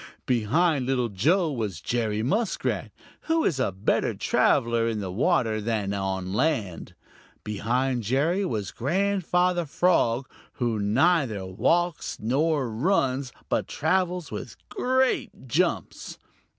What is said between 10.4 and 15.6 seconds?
who neither walks nor runs but travels with great